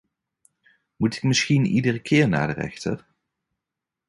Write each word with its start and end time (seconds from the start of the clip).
Moet 0.95 1.15
ik 1.15 1.23
misschien 1.23 1.65
iedere 1.65 2.01
keer 2.01 2.27
naar 2.29 2.47
de 2.47 2.53
rechter? 2.53 3.05